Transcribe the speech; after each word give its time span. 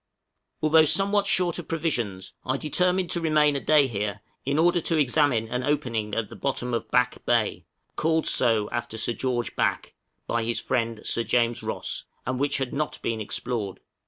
Although 0.63 0.85
somewhat 0.85 1.27
short 1.27 1.59
of 1.59 1.67
provisions, 1.67 2.33
I 2.43 2.57
determined 2.57 3.11
to 3.11 3.21
remain 3.21 3.55
a 3.55 3.59
day 3.59 3.85
here 3.85 4.21
in 4.45 4.57
order 4.57 4.81
to 4.81 4.97
examine 4.97 5.47
an 5.47 5.63
opening 5.63 6.15
at 6.15 6.27
the 6.27 6.35
Bottom 6.35 6.73
of 6.73 6.89
Back 6.89 7.23
Bay, 7.23 7.65
called 7.95 8.25
so 8.25 8.67
after 8.71 8.97
Sir 8.97 9.13
George 9.13 9.55
Back, 9.55 9.93
by 10.25 10.43
his 10.43 10.59
friend 10.59 11.01
Sir 11.03 11.23
James 11.23 11.61
Ross, 11.61 12.05
and 12.25 12.39
which 12.39 12.57
had 12.57 12.73
not 12.73 12.99
been 13.03 13.21
explored. 13.21 13.79